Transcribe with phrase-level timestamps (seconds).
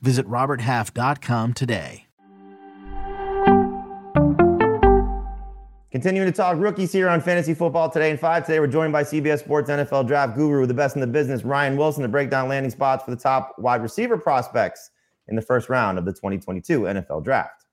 [0.00, 2.06] Visit RobertHalf.com today.
[5.96, 8.44] Continuing to talk rookies here on Fantasy Football Today and 5.
[8.44, 11.74] Today we're joined by CBS Sports NFL Draft Guru, the best in the business, Ryan
[11.74, 14.90] Wilson, to break down landing spots for the top wide receiver prospects
[15.28, 17.64] in the first round of the 2022 NFL Draft.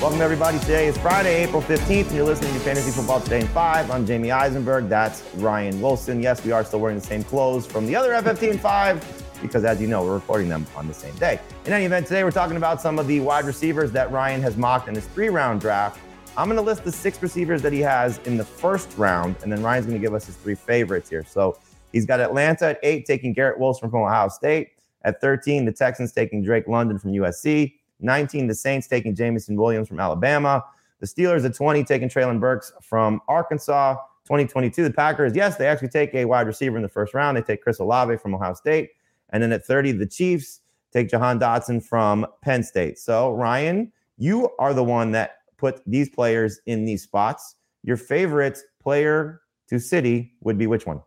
[0.00, 0.60] Welcome, everybody.
[0.60, 3.90] Today is Friday, April 15th, and you're listening to Fantasy Football Today in 5.
[3.90, 4.88] I'm Jamey Eisenberg.
[4.88, 6.22] That's Ryan Wilson.
[6.22, 9.64] Yes, we are still wearing the same clothes from the other FFT in 5 because,
[9.64, 11.40] as you know, we're recording them on the same day.
[11.64, 14.56] In any event, today we're talking about some of the wide receivers that Ryan has
[14.56, 16.00] mocked in his three round draft.
[16.36, 19.50] I'm going to list the six receivers that he has in the first round, and
[19.50, 21.24] then Ryan's going to give us his three favorites here.
[21.24, 21.58] So
[21.92, 24.70] he's got Atlanta at eight, taking Garrett Wilson from Ohio State.
[25.02, 27.74] At 13, the Texans taking Drake London from USC.
[28.00, 30.64] 19, the Saints taking Jameson Williams from Alabama.
[31.00, 33.96] The Steelers at 20, taking Treylon Burks from Arkansas.
[34.26, 37.36] 2022, the Packers, yes, they actually take a wide receiver in the first round.
[37.36, 38.90] They take Chris Olave from Ohio State.
[39.30, 40.60] And then at 30, the Chiefs
[40.92, 42.98] take Jahan Dotson from Penn State.
[42.98, 47.56] So, Ryan, you are the one that put these players in these spots.
[47.82, 51.00] Your favorite player to City would be which one?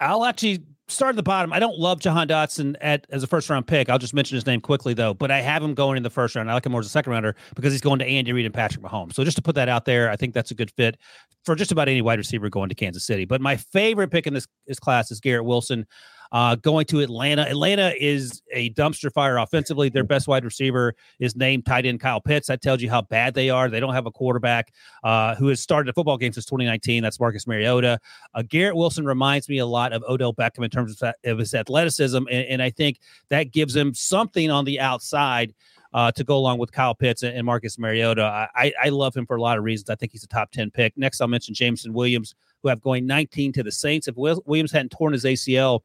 [0.00, 1.52] I'll actually start at the bottom.
[1.52, 3.88] I don't love Jahan Dotson at as a first round pick.
[3.88, 5.14] I'll just mention his name quickly though.
[5.14, 6.50] But I have him going in the first round.
[6.50, 8.54] I like him more as a second rounder because he's going to Andy Reid and
[8.54, 9.14] Patrick Mahomes.
[9.14, 10.96] So just to put that out there, I think that's a good fit
[11.44, 13.24] for just about any wide receiver going to Kansas City.
[13.24, 15.86] But my favorite pick in this, this class is Garrett Wilson
[16.32, 17.42] uh, going to Atlanta.
[17.42, 19.88] Atlanta is a dumpster fire offensively.
[19.88, 22.48] Their best wide receiver is named tight end Kyle Pitts.
[22.48, 23.68] That tells you how bad they are.
[23.68, 27.02] They don't have a quarterback uh, who has started a football game since 2019.
[27.02, 27.98] That's Marcus Mariota.
[28.34, 31.54] Uh, Garrett Wilson reminds me a lot of Odell Beckham in terms of, of his
[31.54, 35.54] athleticism, and, and, I think that gives him something on the outside.
[35.92, 38.48] Uh, to go along with Kyle Pitts and, Marcus Mariota.
[38.54, 39.90] I, I love him for a lot of reasons.
[39.90, 40.96] I think he's a top 10 pick.
[40.96, 44.06] Next, I'll mention Jameson Williams, who have going 19 to the Saints.
[44.06, 45.80] If Williams hadn't torn his ACL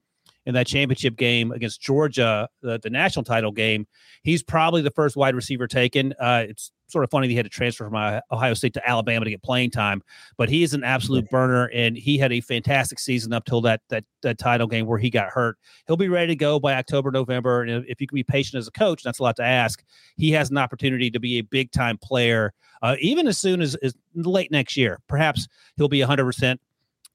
[0.45, 3.87] in that championship game against Georgia, the, the national title game.
[4.23, 6.13] He's probably the first wide receiver taken.
[6.19, 9.25] Uh, it's sort of funny that he had to transfer from Ohio State to Alabama
[9.25, 10.01] to get playing time,
[10.37, 13.81] but he is an absolute burner, and he had a fantastic season up till that
[13.89, 15.57] that that title game where he got hurt.
[15.87, 18.67] He'll be ready to go by October, November, and if you can be patient as
[18.67, 19.83] a coach, that's a lot to ask.
[20.15, 23.75] He has an opportunity to be a big time player, uh, even as soon as,
[23.75, 24.99] as late next year.
[25.07, 25.47] Perhaps
[25.77, 26.61] he'll be 100 percent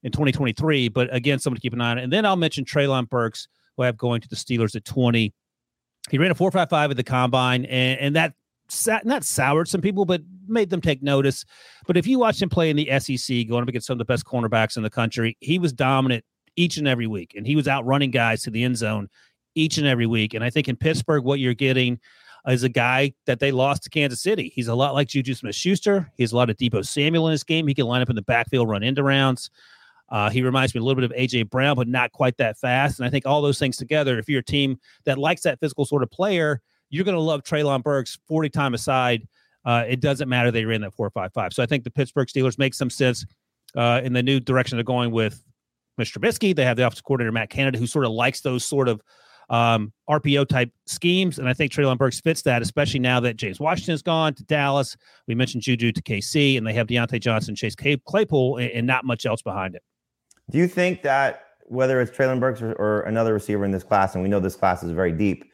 [0.02, 0.88] in 2023.
[0.88, 1.98] But again, someone to keep an eye on.
[1.98, 5.32] And then I'll mention Treylon Burks, who I have going to the Steelers at 20.
[6.10, 8.32] He ran a 4.55 at the combine, and, and that
[8.68, 11.44] sat, not soured some people, but made them take notice.
[11.86, 14.04] But if you watch him play in the SEC, going up against some of the
[14.04, 16.24] best cornerbacks in the country, he was dominant
[16.56, 19.08] each and every week, and he was outrunning guys to the end zone
[19.54, 20.34] each and every week.
[20.34, 22.00] And I think in Pittsburgh, what you're getting
[22.48, 24.52] is a guy that they lost to Kansas City.
[24.54, 26.10] He's a lot like Juju Smith Schuster.
[26.16, 27.66] He has a lot of Deebo Samuel in his game.
[27.66, 29.50] He can line up in the backfield, run into rounds.
[30.10, 32.98] Uh, he reminds me a little bit of AJ Brown, but not quite that fast.
[32.98, 35.84] And I think all those things together, if you're a team that likes that physical
[35.84, 39.26] sort of player, you're going to love Treylon Burks 40 time aside.
[39.64, 41.52] Uh, it doesn't matter they ran that four five five.
[41.52, 43.24] So I think the Pittsburgh Steelers make some sense
[43.76, 45.44] uh, in the new direction they're going with
[46.00, 46.18] Mr.
[46.18, 46.56] Trubisky.
[46.56, 49.02] They have the offensive coordinator Matt Canada, who sort of likes those sort of
[49.50, 53.58] um, RPO type schemes, and I think Treylon Burks fits that, especially now that James
[53.58, 54.96] Washington's gone to Dallas.
[55.26, 59.04] We mentioned Juju to KC, and they have Diontae Johnson, Chase Claypool, and, and not
[59.04, 59.82] much else behind it.
[60.50, 64.14] Do you think that whether it's Treylon Burks or, or, another receiver in this class,
[64.14, 65.44] and we know this class is very deep,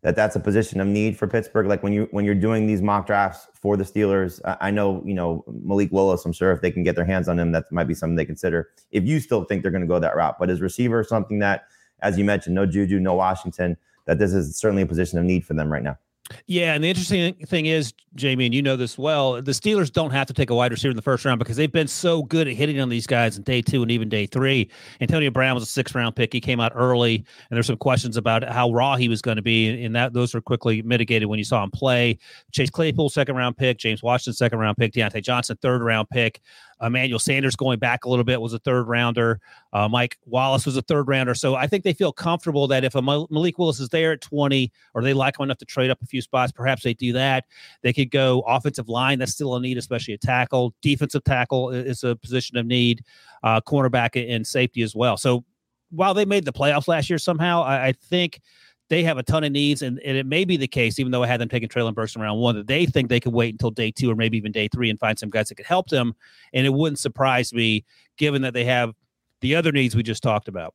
[0.00, 1.66] that that's a position of need for Pittsburgh?
[1.66, 5.02] Like when you when you're doing these mock drafts for the Steelers, I, I know
[5.04, 6.24] you know Malik Willis.
[6.24, 8.24] I'm sure if they can get their hands on him, that might be something they
[8.24, 8.70] consider.
[8.90, 11.64] If you still think they're going to go that route, but is receiver something that,
[12.00, 15.44] as you mentioned, no Juju, no Washington, that this is certainly a position of need
[15.44, 15.98] for them right now?
[16.46, 20.10] Yeah, and the interesting thing is, Jamie, and you know this well, the Steelers don't
[20.10, 22.48] have to take a wide receiver in the first round because they've been so good
[22.48, 24.70] at hitting on these guys in day two and even day three.
[25.00, 26.32] Antonio Brown was a six round pick.
[26.32, 29.42] He came out early, and there's some questions about how raw he was going to
[29.42, 32.18] be, and that those were quickly mitigated when you saw him play.
[32.52, 36.40] Chase Claypool, second round pick, James Washington, second round pick, Diontae Johnson, third round pick.
[36.80, 39.40] Emmanuel Sanders going back a little bit was a third rounder.
[39.72, 41.34] Uh, Mike Wallace was a third rounder.
[41.34, 44.70] So I think they feel comfortable that if a Malik Willis is there at 20
[44.94, 47.44] or they like him enough to trade up a few spots, perhaps they do that.
[47.82, 49.18] They could go offensive line.
[49.18, 50.74] That's still a need, especially a tackle.
[50.82, 53.02] Defensive tackle is a position of need.
[53.42, 55.16] Uh, cornerback and safety as well.
[55.16, 55.44] So
[55.90, 58.40] while they made the playoffs last year somehow, I, I think
[58.88, 61.22] they have a ton of needs, and, and it may be the case, even though
[61.22, 63.52] I had them taking Treylon Burks in round one, that they think they could wait
[63.52, 65.88] until day two or maybe even day three and find some guys that could help
[65.88, 66.14] them.
[66.52, 67.84] And it wouldn't surprise me,
[68.16, 68.94] given that they have
[69.40, 70.74] the other needs we just talked about.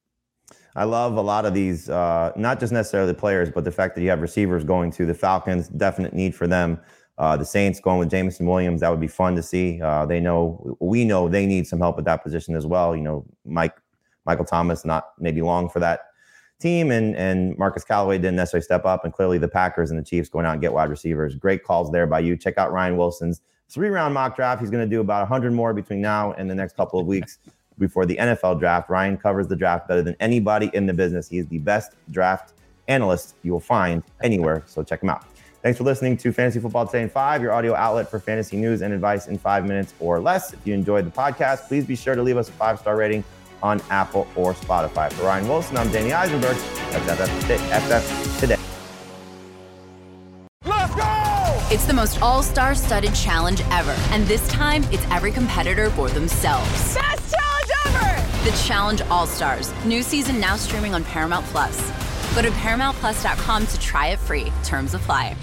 [0.76, 3.96] I love a lot of these, uh, not just necessarily the players, but the fact
[3.96, 5.68] that you have receivers going to the Falcons.
[5.70, 6.80] Definite need for them.
[7.18, 9.82] Uh, the Saints going with Jameson Williams, that would be fun to see.
[9.82, 12.96] Uh, they know, we know they need some help at that position as well.
[12.96, 13.76] You know, Mike,
[14.26, 16.11] Michael Thomas, not maybe long for that
[16.62, 20.04] team, and and Marquez Callaway didn't necessarily step up, and clearly the Packers and the
[20.04, 21.36] Chiefs going out and get wide receivers.
[21.36, 22.38] Great calls there by you.
[22.38, 23.42] Check out Ryan Wilson's
[23.72, 24.62] three round mock draft.
[24.62, 27.40] He's going to do about 100 more between now and the next couple of weeks
[27.80, 28.90] before the NFL draft.
[28.90, 31.28] Ryan covers the draft better than anybody in the business.
[31.28, 32.54] He is the best draft
[32.88, 34.64] analyst you will find anywhere.
[34.66, 35.26] So check him out.
[35.62, 38.82] Thanks for listening to Fantasy Football Today in Five, your audio outlet for fantasy news
[38.82, 40.54] and advice in five minutes or less.
[40.54, 43.24] If you enjoyed the podcast, please be sure to leave us a five star rating
[43.64, 45.12] on Apple or Spotify.
[45.14, 46.58] For Ryan Wilson, I'm Danny Eisenberg.
[46.92, 48.58] That's FF Today.
[50.66, 51.68] Let's go!
[51.72, 53.96] It's the most all star studded challenge ever.
[54.12, 56.96] And this time, it's every competitor for themselves.
[56.96, 58.50] Best challenge ever!
[58.50, 59.72] The Challenge All Stars.
[59.86, 61.80] New season now streaming on Paramount Plus.
[62.34, 64.52] Go to ParamountPlus.com to try it free.
[64.64, 65.36] Terms apply.